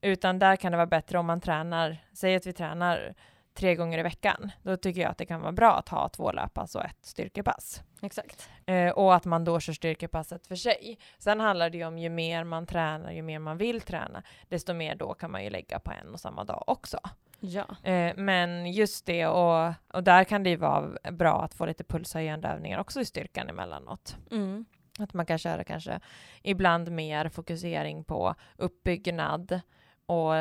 [0.05, 3.14] Utan där kan det vara bättre om man tränar, säg att vi tränar
[3.55, 6.33] tre gånger i veckan, då tycker jag att det kan vara bra att ha två
[6.33, 7.83] löppass och ett styrkepass.
[8.03, 8.51] Exakt.
[8.67, 10.99] Eh, och att man då kör styrkepasset för sig.
[11.19, 14.75] Sen handlar det ju om ju mer man tränar, ju mer man vill träna, desto
[14.75, 16.99] mer då kan man ju lägga på en och samma dag också.
[17.40, 17.67] Ja.
[17.83, 21.85] Eh, men just det, och, och där kan det ju vara bra att få lite
[21.85, 24.17] pulshöjande övningar också i styrkan emellanåt.
[24.31, 24.64] Mm.
[24.99, 26.01] Att man kan köra kanske
[26.43, 29.61] ibland mer fokusering på uppbyggnad
[30.07, 30.33] och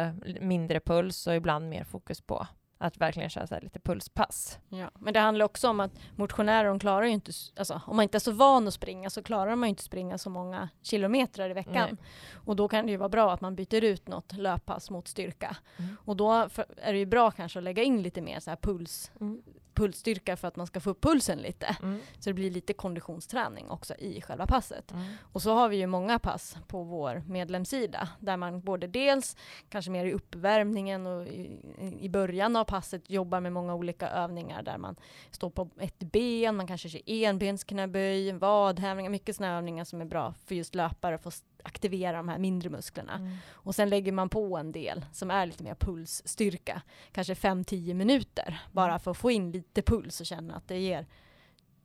[0.41, 2.47] mindre puls och ibland mer fokus på
[2.83, 4.59] att verkligen köra så lite pulspass.
[4.69, 8.03] Ja, men det handlar också om att motionärer, de klarar ju inte, alltså om man
[8.03, 11.49] inte är så van att springa så klarar man ju inte springa så många kilometer
[11.49, 11.73] i veckan.
[11.73, 11.95] Nej.
[12.33, 15.57] Och då kan det ju vara bra att man byter ut något löppass mot styrka.
[15.77, 15.97] Mm.
[16.05, 18.57] Och då för, är det ju bra kanske att lägga in lite mer så här
[18.57, 19.11] puls,
[19.73, 21.77] pulsstyrka för att man ska få upp pulsen lite.
[21.81, 21.99] Mm.
[22.19, 24.91] Så det blir lite konditionsträning också i själva passet.
[24.91, 25.05] Mm.
[25.21, 29.37] Och så har vi ju många pass på vår medlemssida där man både dels
[29.69, 31.59] kanske mer i uppvärmningen och i,
[31.99, 34.95] i början av passet jobbar med många olika övningar där man
[35.31, 40.33] står på ett ben, man kanske kör enbensknäböj, vadhävningar, mycket sådana övningar som är bra
[40.45, 43.13] för just löpare för att aktivera de här mindre musklerna.
[43.13, 43.37] Mm.
[43.51, 46.81] Och sen lägger man på en del som är lite mer pulsstyrka,
[47.11, 51.05] kanske 5-10 minuter, bara för att få in lite puls och känna att det ger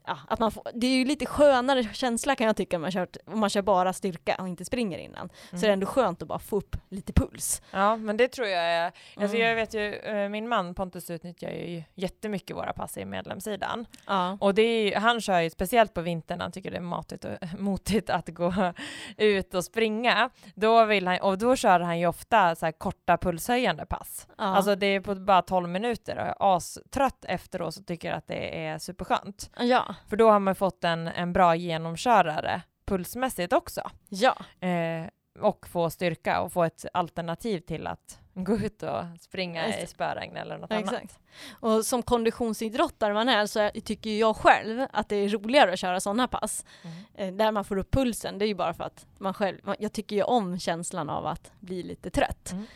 [0.09, 2.91] Ja, att man får, det är ju lite skönare känsla kan jag tycka om man
[2.91, 5.29] kör, om man kör bara styrka och inte springer innan.
[5.29, 5.63] Så Mm.
[5.65, 7.63] är det ändå skönt att bara få upp lite puls.
[7.71, 8.93] Ja, men det tror jag är...
[9.17, 9.49] Alltså Mm.
[9.49, 13.87] jag vet ju, eh, min man Pontus utnyttjar ju jättemycket våra pass i medlemssidan.
[14.07, 14.39] Ja.
[14.41, 17.31] Och det är, han kör ju speciellt på vintern, han tycker det är matigt och,
[17.59, 18.55] motigt att gå
[19.17, 20.31] ut och springa.
[20.55, 24.27] Då vill han, och då kör han ju ofta så korta pulshöjande pass.
[24.39, 24.45] Ja.
[24.45, 28.17] Alltså det är på bara 12 minuter och jag är astrött efteråt så tycker jag
[28.19, 29.51] att det är superskönt.
[29.59, 29.95] ja.
[30.09, 33.91] För då har man fått en, en bra genomkörare pulsmässigt också.
[34.09, 34.37] Ja.
[34.69, 35.07] Eh,
[35.41, 40.37] och få styrka och få ett alternativ till att gå ut och springa i spöregn
[40.37, 40.93] eller något Ja, annat.
[40.93, 41.19] exakt.
[41.51, 46.01] Och som konditionsidrottare man är så tycker jag själv att det är roligare att köra
[46.01, 46.65] sådana pass.
[46.83, 46.97] Mm.
[47.15, 49.93] Eh, där man får upp pulsen, det är ju bara för att man själv, jag
[49.93, 52.53] tycker ju om känslan av att bli lite trött.
[52.53, 52.67] Mm.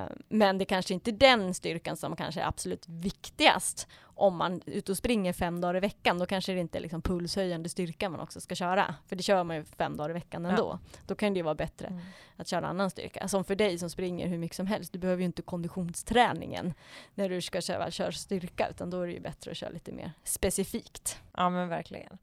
[0.00, 4.54] Eh, men det kanske inte är den styrkan som kanske är absolut viktigast om man
[4.66, 6.18] är ute och springer fem dagar i veckan.
[6.18, 8.94] Då kanske det inte är liksom pulshöjande styrka man också ska köra.
[9.06, 10.50] För det kör man ju fem dagar i veckan Ja.
[10.50, 10.78] ändå.
[11.06, 12.00] Då kan det ju vara bättre Mm.
[12.36, 13.28] att köra annan styrka.
[13.28, 14.92] Som för dig som springer hur mycket som helst.
[14.92, 16.74] Du behöver ju inte konditionsträningen
[17.14, 18.68] när du ska köra, köra styrka.
[18.70, 21.20] Utan då är det ju bättre att köra lite mer specifikt.
[21.36, 22.18] Ja men verkligen.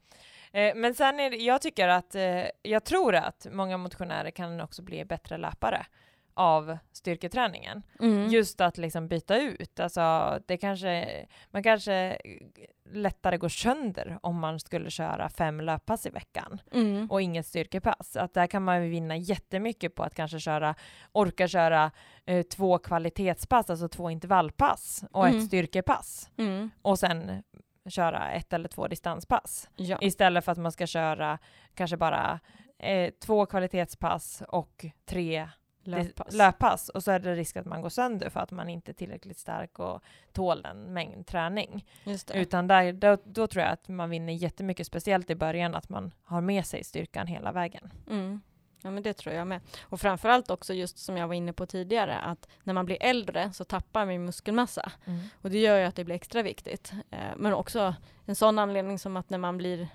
[0.52, 4.62] Eh, men sen är det, jag tycker att, eh, jag tror att många motionärer kan
[4.62, 5.86] också bli bättre löpare
[6.34, 7.84] av styrketräningen.
[8.30, 12.18] Just att liksom byta ut, alltså det kanske, man kanske
[12.94, 17.12] lättare går sönder om man skulle köra fem löppass i veckan Mm.
[17.12, 18.16] och inget styrkepass.
[18.18, 20.76] Att där kan man vinna jättemycket på att kanske köra,
[21.12, 21.92] orka köra
[22.26, 25.38] eh, två kvalitetspass, alltså två intervallpass och Mm.
[25.40, 26.72] ett styrkepass Mm.
[26.82, 27.44] och sen
[27.90, 29.70] köra ett eller två distanspass.
[29.76, 29.98] Ja.
[30.02, 31.40] Istället för att man ska köra
[31.74, 32.40] kanske bara
[32.80, 35.50] eh, två kvalitetspass och tre
[35.84, 36.08] Löppass.
[36.08, 36.34] löppass.
[36.34, 38.94] löppass och så är det risk att man går sönder för att man inte är
[38.94, 41.86] tillräckligt stark och tål en mängd träning.
[42.04, 42.34] Just det.
[42.34, 46.14] Utan där, då, då tror jag att man vinner jättemycket, speciellt i början, att man
[46.24, 47.94] har med sig styrkan hela vägen.
[48.10, 48.42] Mm.
[48.84, 49.62] Ja men det tror jag med.
[49.82, 53.52] Och framförallt också just som jag var inne på tidigare att när man blir äldre
[53.54, 54.92] så tappar man muskelmassa.
[55.42, 56.94] Och det gör ju att det blir extra viktigt.
[57.10, 59.88] Eh, men också en sån anledning som att när man blir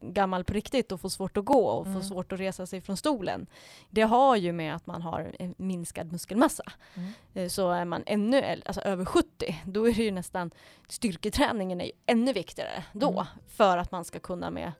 [0.00, 2.00] gammal på riktigt och får svårt att gå och Mm.
[2.00, 3.46] får svårt att resa sig från stolen.
[3.90, 6.64] Det har ju med att man har minskad muskelmassa.
[6.94, 7.12] Mm.
[7.34, 10.50] Eh, Så är man ännu äldre, alltså över 70, då är det ju nästan
[10.88, 13.24] styrketräningen är ju ännu viktigare då Mm.
[13.48, 14.72] för att man ska kunna, med,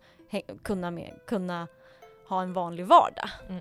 [0.63, 1.69] kunna, med, kunna
[2.29, 3.29] ha en vanlig vardag.
[3.49, 3.61] Mm.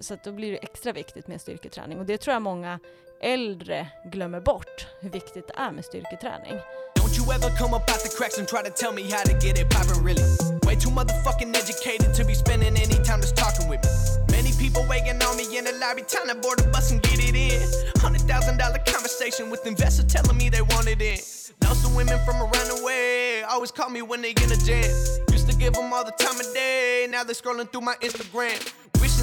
[0.00, 2.78] Så då blir det extra viktigt med styrketräning och det tror jag många
[3.20, 6.58] äldre glömmer bort hur viktigt det är med styrketräning.
[6.98, 9.34] Don't you ever come up out the cracks and try to tell me how to
[9.46, 10.28] get it poppin' really.
[10.66, 13.90] Way too motherfucking educated to be spending any time just talking with me.
[14.36, 17.18] Many people waiting on me in the lobby, time to board the bus and get
[17.28, 17.62] it in.
[18.04, 21.18] Hundred thousand dollar conversation with investors telling me they want it in.
[21.64, 24.90] Lots of women from around the way always call me when they in a jam.
[25.32, 28.58] Used to give them all the time of day, now they scrolling through my Instagram.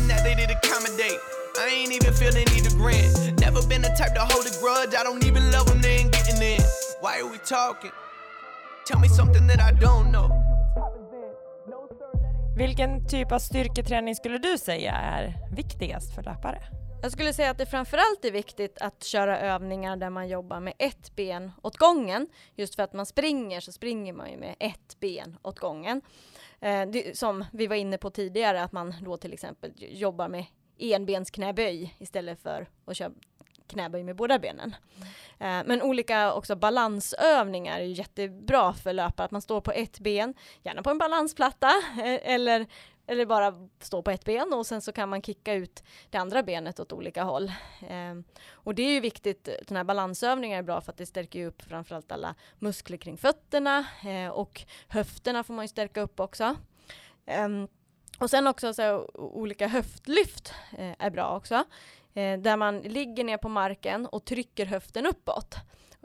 [0.08, 1.20] That they did accommodate.
[1.60, 3.40] I ain't even feel the need to grant.
[3.40, 4.94] Never been the type to hold a grudge.
[4.96, 6.62] I don't even love them, they ain't getting in.
[7.02, 7.92] Why are we talking?
[8.86, 10.30] Tell me something that I don't know.
[12.58, 16.64] Vilken typ av styrketräning skulle du säga är viktigast för löpare?
[17.02, 20.74] Jag skulle säga att det framförallt är viktigt att köra övningar där man jobbar med
[20.80, 22.28] ett ben åt gången.
[22.56, 26.02] Just för att man springer så springer man ju med ett ben åt gången.
[26.62, 30.46] Eh, det, som vi var inne på tidigare att man då till exempel jobbar med
[30.78, 33.12] enbensknäböj istället för att köra
[33.68, 34.76] knäböj med båda benen.
[35.40, 39.26] Eh, men olika också balansövningar är jättebra för löpare.
[39.26, 41.72] Att man står på ett ben, gärna på en balansplatta
[42.04, 42.66] eh, eller,
[43.08, 46.44] eller bara stå på ett ben och sen så kan man kicka ut det andra
[46.44, 47.52] benet åt olika håll.
[47.90, 51.46] Ehm, och det är ju viktigt, den här balansövningar är bra för att det stärker
[51.46, 56.56] upp framförallt alla muskler kring fötterna eh, och höfterna får man ju stärka upp också.
[57.26, 57.68] Ehm,
[58.20, 61.56] och sen också så olika höftlyft eh, är bra också.
[62.14, 65.56] Eh, där man ligger ner på marken och trycker höften uppåt.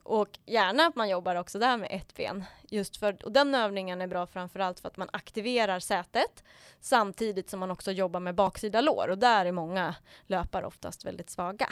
[0.02, 2.44] Och gärna att man jobbar också där med ett ben.
[2.70, 6.44] Just för, och den övningen är bra framförallt för att man aktiverar sätet
[6.80, 9.94] samtidigt som man också jobbar med baksida lår och där är många
[10.26, 11.68] löpare oftast väldigt svaga.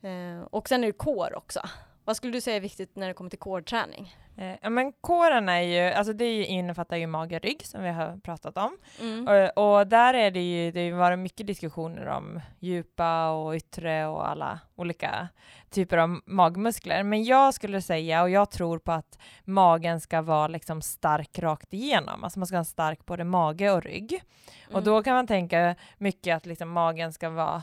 [0.00, 1.60] Eh, och sen är det core också.
[2.08, 4.16] Vad skulle du säga är viktigt när det kommer till core-träning?
[4.36, 7.88] Eh, ja, men kåren är ju, alltså det innefattar ju mage och rygg som vi
[7.88, 8.78] har pratat om.
[9.00, 9.28] Mm.
[9.28, 14.06] Och, och där är det ju, det har varit mycket diskussioner om djupa och yttre
[14.06, 15.28] och alla olika
[15.70, 17.02] typer av magmuskler.
[17.02, 21.74] Men jag skulle säga, och jag tror på att magen ska vara liksom stark rakt
[21.74, 22.24] igenom.
[22.24, 24.22] Alltså man ska ha en stark både mage och rygg.
[24.66, 24.84] Och Mm.
[24.84, 27.62] då kan man tänka mycket att liksom magen ska vara eh,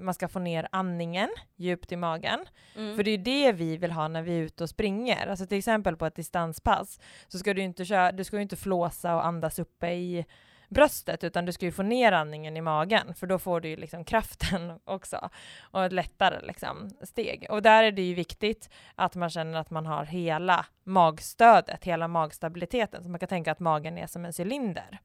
[0.00, 2.40] man ska få ner andningen djupt i magen.
[2.76, 2.96] Mm.
[2.96, 5.26] För det är det vi vill ha när vi är ute och springer.
[5.26, 9.14] Alltså till exempel på ett distanspass så ska du inte köra, du ska inte flåsa
[9.14, 10.24] och andas uppe i
[10.70, 13.76] bröstet utan du ska ju få ner andningen i magen för då får du ju
[13.76, 15.30] liksom kraften också
[15.60, 17.46] och ett lättare liksom steg.
[17.50, 22.08] Och där är det ju viktigt att man känner att man har hela magstödet, hela
[22.08, 23.02] magstabiliteten.
[23.02, 25.00] Så man kan tänka att magen är som en cylinder.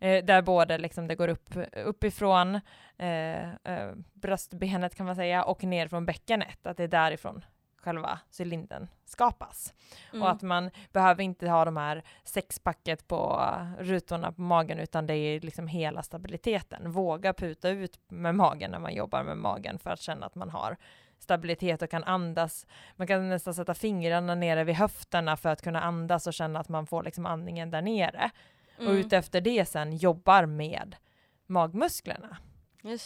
[0.00, 2.60] Eh, där både liksom det går upp uppifrån
[2.98, 7.44] eh, eh, bröstbenet kan man säga och ner från bäckenet, att det är därifrån
[7.82, 9.74] själva cylindern skapas.
[10.12, 10.22] Mm.
[10.22, 15.14] Och att man behöver inte ha de här sexpacket på rutorna på magen utan det
[15.14, 16.92] är liksom hela stabiliteten.
[16.92, 20.50] Våga puta ut med magen när man jobbar med magen för att känna att man
[20.50, 20.76] har
[21.18, 22.66] stabilitet och kan andas.
[22.96, 26.68] Man kan nästan sätta fingrarna nere vid höfterna för att kunna andas och känna att
[26.68, 28.30] man får liksom andningen där nere.
[28.80, 28.96] Och Mm.
[28.98, 30.96] utefter det sen jobbar med
[31.46, 32.36] magmusklerna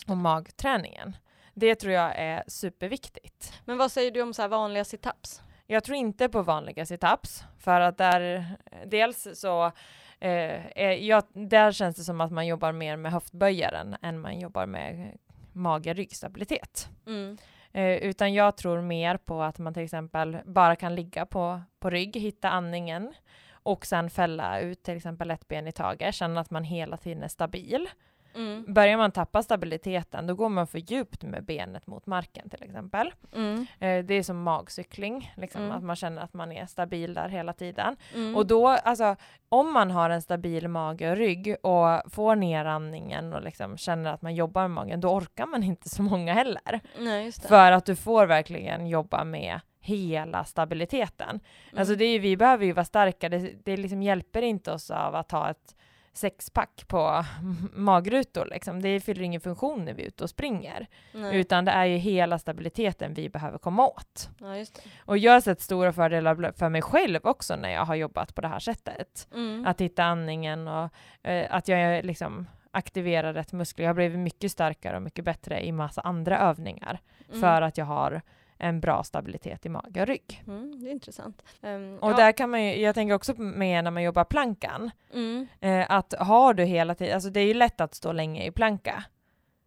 [0.09, 1.17] och magträningen.
[1.55, 3.53] Det tror jag är superviktigt.
[3.65, 5.43] Men vad säger du om så här vanliga situps?
[5.67, 8.47] Jag tror inte på vanliga situps för att där
[8.87, 9.73] dels så
[10.21, 14.67] eh, jag, där känns det som att man jobbar mer med höftböjaren än man jobbar
[14.67, 15.19] med
[15.53, 16.89] mage-ryggstabilitet.
[17.07, 17.39] Mm.
[17.73, 21.91] Eh, utan jag tror mer på att man till exempel bara kan ligga på, på
[21.91, 23.15] rygg, hitta andningen
[23.65, 27.23] och sen fälla ut till exempel ett ben i taget, känna att man hela tiden
[27.23, 27.89] är stabil.
[28.37, 28.65] Mm.
[28.75, 33.13] Börjar man tappa stabiliteten, då går man för djupt med benet mot marken till exempel.
[33.35, 33.67] Mm.
[33.81, 35.77] Eh, det är som magcykling, liksom, Mm.
[35.77, 37.97] att man känner att man är stabil där hela tiden.
[38.15, 38.37] Mm.
[38.37, 39.17] Och då, alltså,
[39.49, 44.13] om man har en stabil mage och rygg och får ner andningen och liksom känner
[44.13, 46.81] att man jobbar med magen, då orkar man inte så många heller.
[46.99, 47.33] Nej.
[47.33, 51.29] För att du får verkligen jobba med hela stabiliteten.
[51.29, 51.79] Mm.
[51.79, 55.15] Alltså det är, vi behöver ju vara starka, det, det liksom hjälper inte oss av
[55.15, 55.77] att ha ett
[56.13, 57.25] sexpack på
[57.73, 58.83] magrutor liksom.
[58.83, 60.87] Det fyller ingen funktion när vi är ute och springer.
[61.13, 61.37] Nej.
[61.37, 64.31] Utan det är ju hela stabiliteten vi behöver komma åt.
[64.41, 64.65] Ja.
[64.99, 68.41] Och jag har sett stora fördelar för mig själv också när jag har jobbat på
[68.41, 69.29] det här sättet.
[69.35, 69.67] Mm.
[69.67, 70.91] Att hitta andningen och
[71.23, 73.85] eh, att jag liksom aktiverar rätt muskler.
[73.85, 77.41] Jag har blivit mycket starkare och mycket bättre i massa andra övningar Mm.
[77.41, 78.23] för att jag har
[78.59, 80.43] en bra stabilitet i mage och rygg.
[80.47, 81.43] Mm, det är intressant.
[81.61, 85.47] Um, Och där kan man ju, jag tänker också med när man jobbar plankan, Mm.
[85.61, 88.51] eh, att har du hela tiden, alltså det är ju lätt att stå länge i
[88.51, 89.05] planka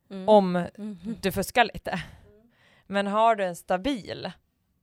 [0.10, 0.30] Mm.
[0.30, 0.98] om Mm.
[1.22, 2.02] du fuskar lite.
[2.86, 4.32] Men har du en stabil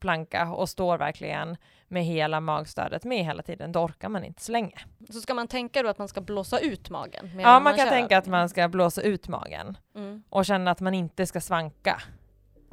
[0.00, 1.56] planka och står verkligen
[1.88, 4.78] med hela magstödet med hela tiden, då orkar man inte så länge.
[5.10, 7.40] Så ska man tänka då att man ska blåsa ut magen?
[7.40, 10.22] Ja, man kan kör tänka att man ska blåsa ut magen Mm.
[10.30, 12.02] och känna att man inte ska svanka.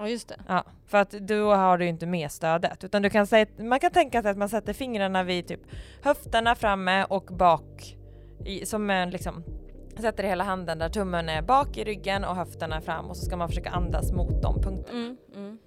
[0.02, 0.40] Ja, just det.
[0.48, 3.92] Ja, för att då har du inte med stödet, utan du kan säga, man kan
[3.92, 5.60] tänka sig att man sätter fingrarna vid typ
[6.04, 7.98] höfterna framme och bak,
[8.46, 9.44] i, som en liksom
[10.00, 13.26] sätter hela handen där tummen är bak i ryggen och höfterna är fram och så
[13.26, 15.00] ska man försöka andas mot de punkterna.
[15.00, 15.18] Mm.
[15.36, 15.58] Mm.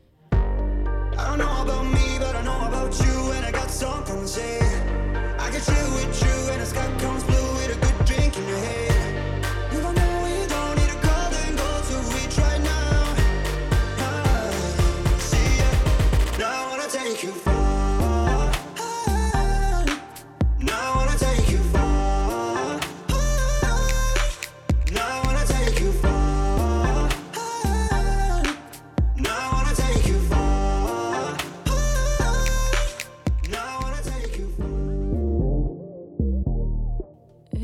[7.31, 7.34] I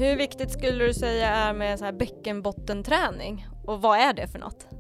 [0.01, 3.47] Hur viktigt skulle du säga är med så här bäckenbottenträning?
[3.64, 4.80] Och vad är det för något?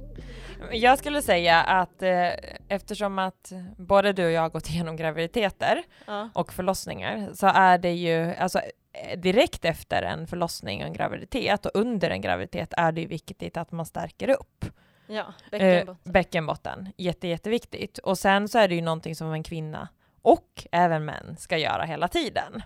[0.72, 2.28] Jag skulle säga att eh,
[2.68, 6.30] eftersom att både du och jag har gått igenom graviditeter Ja.
[6.34, 8.58] och förlossningar så är det ju alltså
[8.92, 13.06] eh, direkt efter en förlossning och en graviditet och under en graviditet är det ju
[13.06, 14.64] viktigt att man stärker upp
[15.06, 15.20] Ja,
[15.52, 16.12] eh, bäckenbotten.
[16.12, 16.88] bäckenbotten.
[16.96, 17.98] Jätte, jätteviktigt.
[17.98, 19.88] Och sen så är det ju någonting som en kvinna
[20.22, 22.62] och även män ska göra hela tiden.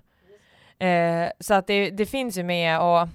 [0.79, 3.09] Eh, så att det, det finns ju med och Eh,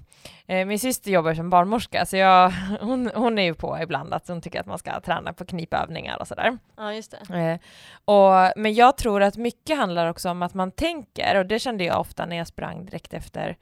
[0.50, 4.42] min syster jobbar som barnmorska så jag, hon, hon är ju på ibland att hon
[4.42, 6.58] tycker att man ska träna på knipövningar och sådär.
[6.78, 7.38] Ja, just det.
[7.38, 7.60] Eh,
[8.06, 11.84] och, men jag tror att mycket handlar också om att man tänker, och det kände
[11.84, 13.58] jag ofta när jag sprang direkt efter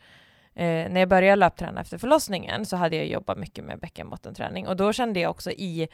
[0.58, 4.76] Eh, när jag började löpträna efter förlossningen så hade jag jobbat mycket med bäckenbottenträning och
[4.76, 5.88] då kände jag också i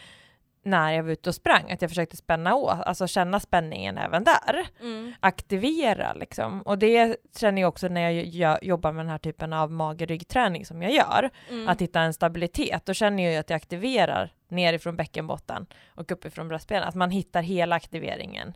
[0.63, 4.23] när jag var ute och sprang, att jag försökte spänna åt, alltså känna spänningen även
[4.23, 4.67] där.
[4.79, 5.13] Mm.
[5.19, 6.61] Aktivera liksom.
[6.61, 10.81] Och det känner jag också när jag jobbar med den här typen av mag-ryggträning som
[10.81, 11.29] jag gör.
[11.49, 11.69] Mm.
[11.69, 16.87] Att hitta en stabilitet, då känner jag att jag aktiverar nerifrån bäckenbotten och uppifrån bröstbenen.
[16.87, 18.53] Att man hittar hela aktiveringen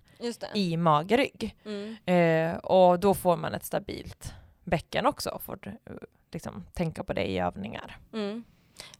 [0.54, 1.56] i mag-rygg.
[1.65, 1.96] Mm.
[2.06, 5.60] Eh, och då får man ett stabilt bäcken också, får
[6.32, 7.98] liksom tänka på det i övningar.
[8.13, 8.43] Mm.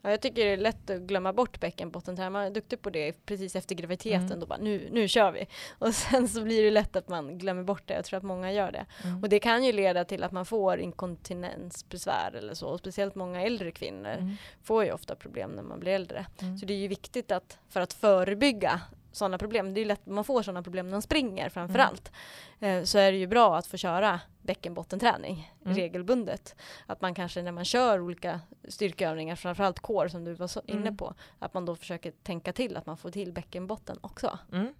[0.02, 2.32] Ja, jag tycker det är lätt att glömma bort bäckenbottenträning.
[2.34, 4.26] Man är duktig på det precis efter graviditeten.
[4.26, 4.40] Mm.
[4.40, 5.48] Då bara, nu, nu kör vi.
[5.80, 7.94] Och sen så blir det lätt att man glömmer bort det.
[7.94, 8.86] Jag tror att många gör det.
[9.04, 9.24] Mm.
[9.24, 12.68] Och det kan ju leda till att man får inkontinensbesvär eller så.
[12.68, 14.36] Och speciellt många äldre kvinnor Mm.
[14.63, 16.26] får ju ofta problem när man blir äldre.
[16.42, 16.58] Mm.
[16.58, 20.24] Så det är ju viktigt att för att förebygga sådana problem, det är lätt man
[20.24, 21.88] får sådana problem när man springer framför Mm.
[21.88, 22.12] allt,
[22.60, 25.78] eh, så är det ju bra att få köra bäckenbottenträning Mm.
[25.78, 26.56] regelbundet.
[26.86, 30.82] Att man kanske när man kör olika styrkeövningar, framförallt core som du var så inne
[30.82, 30.98] Mm.
[30.98, 34.39] på, att man då försöker tänka till att man får till bäckenbotten också.
[34.52, 34.74] Mm.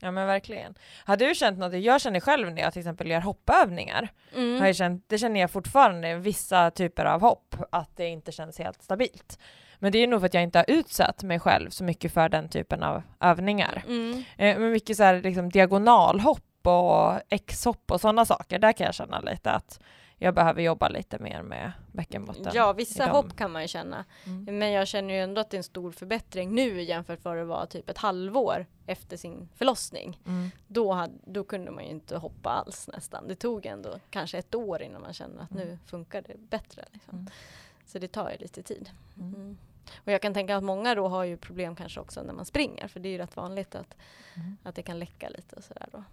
[0.00, 0.74] Ja men verkligen.
[1.04, 4.60] Har du känt något, jag känner själv när jag till exempel gör hoppövningar, Mm.
[4.60, 8.58] har jag känt, det känner jag fortfarande, vissa typer av hopp, att det inte känns
[8.58, 9.38] helt stabilt.
[9.78, 12.28] Men det är nog för att jag inte har utsatt mig själv så mycket för
[12.28, 13.84] den typen av övningar.
[13.86, 14.24] Mm.
[14.36, 18.94] Eh, men mycket så här liksom diagonalhopp och X-hopp och sådana saker, där kan jag
[18.94, 19.80] känna lite att
[20.18, 22.52] jag behöver jobba lite mer med bäckenbotten.
[22.54, 24.04] Ja, vissa hopp kan man ju känna.
[24.26, 24.58] Mm.
[24.58, 27.36] Men jag känner ju ändå att det är en stor förbättring nu jämfört med vad
[27.36, 30.20] det var typ ett halvår efter sin förlossning.
[30.26, 30.50] Mm.
[30.66, 33.28] Då, hade, då kunde man ju inte hoppa alls nästan.
[33.28, 35.68] Det tog ändå kanske ett år innan man kände att Mm.
[35.68, 36.84] nu funkar det bättre.
[36.92, 37.28] Liksom.
[37.86, 38.90] Så det tar ju lite tid.
[39.18, 39.34] Mm.
[39.34, 39.58] Mm.
[39.96, 42.88] Och jag kan tänka att många då har ju problem kanske också när man springer.
[42.88, 43.96] För det är ju rätt vanligt att,
[44.36, 44.56] Mm.
[44.62, 46.04] att det kan läcka lite och sådär då.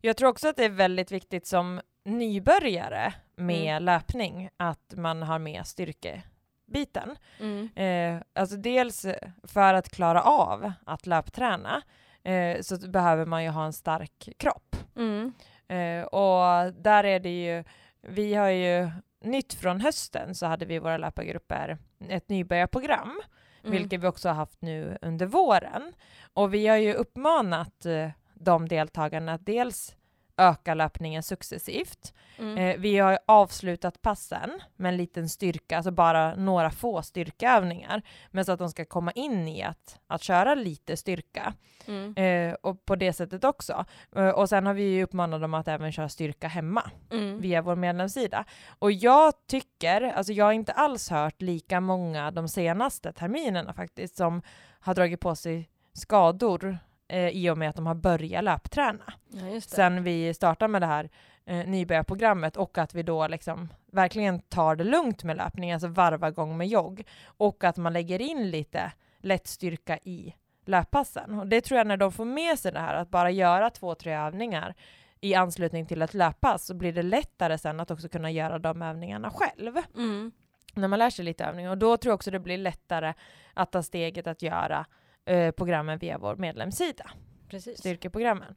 [0.00, 3.82] Jag tror också att det är väldigt viktigt som nybörjare med Mm.
[3.84, 7.16] löpning att man har med styrkebiten.
[7.40, 7.68] Mm.
[7.74, 9.06] Eh, alltså dels
[9.42, 11.82] för att klara av att löpträna
[12.22, 14.76] eh, så behöver man ju ha en stark kropp.
[14.96, 15.32] Mm.
[15.68, 17.64] Eh, och där är det ju,
[18.00, 23.20] vi har ju nytt från hösten så hade vi i våra löpargrupper ett nybörjarprogram
[23.66, 23.78] Mm.
[23.78, 25.92] vilket vi också har haft nu under våren.
[26.34, 29.96] Och vi har ju uppmanat eh, de deltagarna att dels
[30.36, 32.14] öka löpningen successivt.
[32.38, 32.58] Mm.
[32.58, 38.44] Eh, vi har avslutat passen med en liten styrka, alltså bara några få styrkeövningar, men
[38.44, 41.54] så att de ska komma in i att, att köra lite styrka.
[41.86, 42.14] Mm.
[42.16, 43.84] Eh, och på det sättet också.
[44.16, 47.40] Eh, och sen har vi uppmanat dem att även köra styrka hemma Mm.
[47.40, 48.44] via vår medlemssida.
[48.78, 54.16] Och jag tycker, alltså jag har inte alls hört lika många de senaste terminerna faktiskt
[54.16, 54.42] som
[54.80, 59.12] har dragit på sig skador eh, i och med att de har börjat löpträna.
[59.28, 59.60] Ja.
[59.60, 61.10] Sen vi startade med det här
[61.44, 66.30] eh, nybörjarprogrammet och att vi då liksom verkligen tar det lugnt med löpning, alltså varva
[66.30, 71.40] gång med jogg och att man lägger in lite lätt styrka i löppassen.
[71.40, 73.94] Och det tror jag när de får med sig det här att bara göra två,
[73.94, 74.74] tre övningar
[75.20, 78.82] i anslutning till ett löppass så blir det lättare sen att också kunna göra de
[78.82, 80.32] övningarna själv Mm.
[80.74, 83.12] när man lär sig lite övning och då tror jag också det blir lättare
[83.54, 84.86] att ta steget att göra
[85.26, 87.10] eh, programmen via vår medlemssida,
[87.48, 87.78] Precis.
[87.78, 88.54] styrkeprogrammen.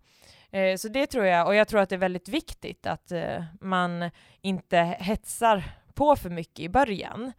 [0.52, 3.44] Eh, så det tror jag, och jag tror att det är väldigt viktigt att eh,
[3.62, 4.10] man
[4.42, 7.32] inte hetsar på för mycket i början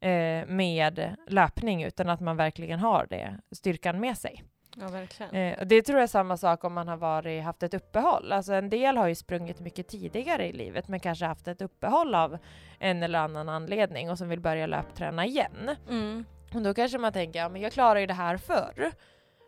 [0.00, 4.44] eh, med löpning utan att man verkligen har det, styrkan med sig.
[4.76, 5.34] Ja, verkligen.
[5.34, 8.32] Eh, och det tror jag är samma sak om man har varit, haft ett uppehåll.
[8.32, 12.14] Alltså en del har ju sprungit mycket tidigare i livet men kanske haft ett uppehåll
[12.14, 12.38] av
[12.78, 15.70] en eller annan anledning och som vill börja löpträna igen.
[15.90, 16.24] Mm.
[16.54, 18.90] Och då kanske man tänker, ja men jag klarar ju det här förr.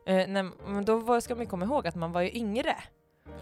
[0.07, 2.77] Eh, när, men då var- ska man komma ihåg att man var ju yngre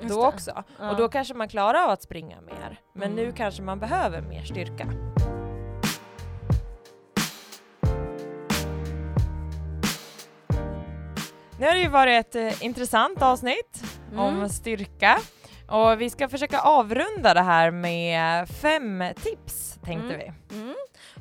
[0.00, 0.28] Just då det.
[0.28, 0.64] också.
[0.78, 0.90] Ja.
[0.90, 2.80] Och då kanske man klarar av att springa mer.
[2.94, 3.34] Men nu Mm.
[3.34, 4.86] kanske man behöver mer styrka.
[11.58, 14.20] Nu har det ju varit ett eh, intressant avsnitt Mm.
[14.20, 15.18] om styrka.
[15.68, 20.18] Och vi ska försöka avrunda det här med fem tips, tänkte Mm.
[20.18, 20.32] vi.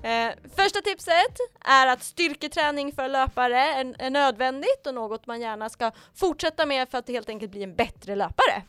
[0.04, 5.70] Eh, första tipset är att styrketräning för löpare är, är nödvändigt och något man gärna
[5.70, 8.64] ska fortsätta med för att helt enkelt bli en bättre löpare.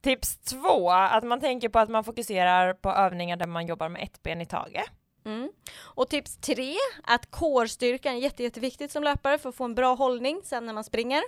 [0.00, 4.02] Tips två, att man tänker på att man fokuserar på övningar där man jobbar med
[4.02, 4.84] ett ben i taget.
[5.24, 5.52] Mm.
[5.80, 9.94] Och tips tre, att core-styrkan är jätte, jätteviktigt som löpare för att få en bra
[9.94, 11.22] hållning sen när man springer.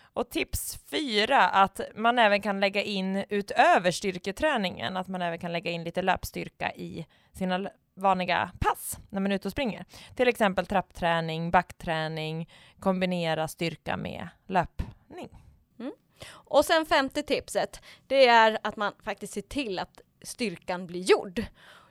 [0.00, 5.52] Och tips fyra, att man även kan lägga in utöver styrketräningen, att man även kan
[5.52, 9.84] lägga in lite löpstyrka i sina vanliga pass när man är ute och springer.
[10.16, 12.48] Till exempel trappträning, backträning,
[12.80, 15.28] kombinera styrka med löpning.
[16.28, 21.44] Och sen femte tipset, det är att man faktiskt ser till att styrkan blir gjord.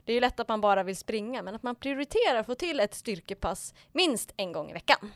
[0.06, 2.56] Det är ju lätt att man bara vill springa, men att man prioriterar att få
[2.56, 5.12] till ett styrkepass minst en gång i veckan.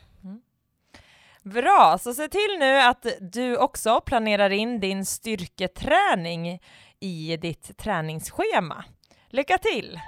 [1.42, 6.60] Bra, så se till nu att du också planerar in din styrketräning
[7.00, 8.84] i ditt träningsschema.
[9.28, 10.00] Lycka till!